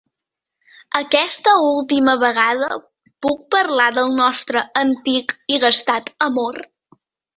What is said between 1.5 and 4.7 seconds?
última vegada puc parlar del nostre